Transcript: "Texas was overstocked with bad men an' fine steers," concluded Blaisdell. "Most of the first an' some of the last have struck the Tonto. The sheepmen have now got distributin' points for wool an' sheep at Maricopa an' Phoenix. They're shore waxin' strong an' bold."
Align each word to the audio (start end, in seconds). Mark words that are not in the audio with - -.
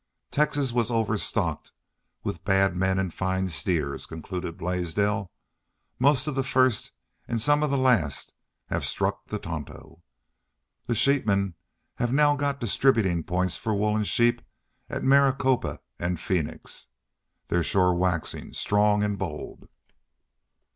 "Texas 0.31 0.71
was 0.71 0.89
overstocked 0.89 1.71
with 2.23 2.43
bad 2.43 2.75
men 2.75 2.97
an' 2.97 3.11
fine 3.11 3.49
steers," 3.49 4.07
concluded 4.07 4.57
Blaisdell. 4.57 5.29
"Most 5.99 6.25
of 6.25 6.33
the 6.33 6.43
first 6.43 6.89
an' 7.27 7.37
some 7.37 7.61
of 7.61 7.69
the 7.69 7.77
last 7.77 8.33
have 8.69 8.83
struck 8.83 9.27
the 9.27 9.37
Tonto. 9.37 10.01
The 10.87 10.95
sheepmen 10.95 11.53
have 11.97 12.11
now 12.11 12.35
got 12.35 12.59
distributin' 12.59 13.27
points 13.27 13.57
for 13.57 13.75
wool 13.75 13.95
an' 13.95 14.03
sheep 14.03 14.41
at 14.89 15.03
Maricopa 15.03 15.81
an' 15.99 16.17
Phoenix. 16.17 16.87
They're 17.49 17.61
shore 17.61 17.93
waxin' 17.93 18.53
strong 18.55 19.03
an' 19.03 19.17
bold." 19.17 19.69